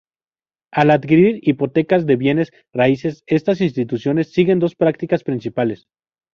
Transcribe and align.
Al 0.83 0.89
adquirir 0.93 1.37
hipotecas 1.47 2.07
de 2.07 2.15
bienes 2.15 2.51
raíces, 2.73 3.21
estas 3.27 3.61
instituciones 3.61 4.33
siguen 4.33 4.57
dos 4.57 4.73
prácticas 4.73 5.23
principales. 5.23 5.85